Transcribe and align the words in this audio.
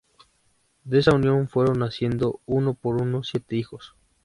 De 0.83 0.97
esa 0.97 1.13
unión 1.13 1.47
fueron 1.47 1.77
naciendo 1.77 2.39
uno 2.47 2.73
por 2.73 2.99
uno 2.99 3.21
siete 3.23 3.55
hijos. 3.55 3.93